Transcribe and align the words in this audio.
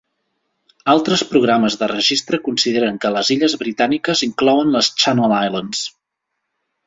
Altres 0.93 1.23
programes 1.33 1.75
de 1.81 1.89
registre 1.91 2.39
consideren 2.47 2.97
que 3.03 3.11
les 3.17 3.29
"illes 3.35 3.55
britàniques" 3.65 4.23
inclouen 4.29 4.75
les 4.77 4.89
Channel 5.03 5.39
Islands. 5.41 5.85